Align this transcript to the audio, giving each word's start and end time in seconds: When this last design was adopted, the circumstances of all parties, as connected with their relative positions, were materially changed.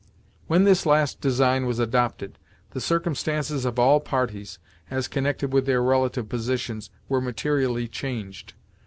When 0.47 0.63
this 0.63 0.87
last 0.87 1.21
design 1.21 1.67
was 1.67 1.77
adopted, 1.77 2.39
the 2.71 2.81
circumstances 2.81 3.65
of 3.65 3.77
all 3.77 3.99
parties, 3.99 4.57
as 4.89 5.07
connected 5.07 5.53
with 5.53 5.67
their 5.67 5.83
relative 5.83 6.27
positions, 6.27 6.89
were 7.07 7.21
materially 7.21 7.87
changed. 7.87 8.53